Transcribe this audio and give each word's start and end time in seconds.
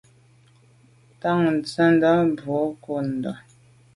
Ntan 1.15 1.41
ntshètndà 1.57 2.11
boa 2.43 2.65
nko’ndà. 2.71 3.31